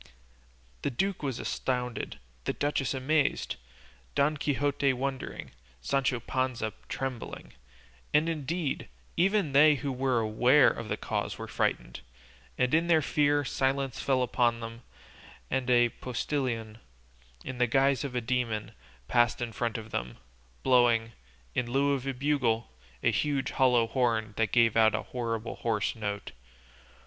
[0.81, 3.57] The duke was astounded, the duchess amazed,
[4.15, 7.53] Don Quixote wondering, Sancho Panza trembling,
[8.11, 11.99] and indeed, even they who were aware of the cause were frightened.
[12.57, 14.81] In their fear, silence fell upon them,
[15.51, 16.79] and a postillion,
[17.45, 18.71] in the guise of a demon,
[19.07, 20.17] passed in front of them,
[20.63, 21.11] blowing,
[21.53, 22.71] in lieu of a bugle,
[23.03, 26.31] a huge hollow horn that gave out a horrible hoarse note.